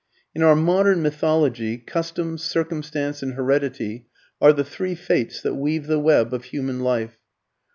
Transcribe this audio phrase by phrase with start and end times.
[0.33, 4.07] In our modern mythology, Custom, Circumstance, and Heredity
[4.41, 7.19] are the three Fates that weave the web of human life.